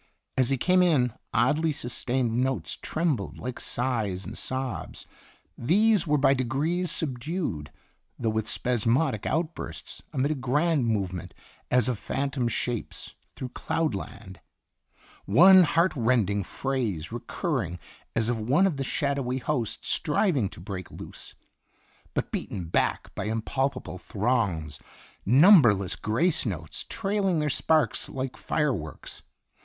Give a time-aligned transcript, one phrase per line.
[0.35, 5.05] As he came in, oddly sus tained notes trembled like sighs and sobs;
[5.55, 7.71] these were by degrees subdued,
[8.17, 11.35] though with spasmodic outbursts, amid a grand movement
[11.69, 14.39] as of phantom shapes through cloud land.
[15.25, 17.77] One heart rending phrase recurring
[18.15, 21.35] as of one of the shadowy host striving to break loose,
[22.15, 24.79] but beaten back by impalpable throngs,
[25.27, 29.21] number less grace notes trailing their sparks like fire works.